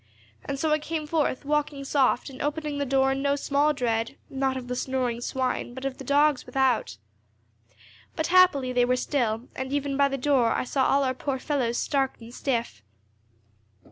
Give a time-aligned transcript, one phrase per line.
[0.43, 4.17] And so I came forth, walking soft, and opening the door in no small dread,
[4.31, 6.97] not of the snoring swine, but of the dogs without.
[8.15, 11.37] But happily they were still, and even by the door I saw all our poor
[11.37, 12.81] fellows stark and stiff."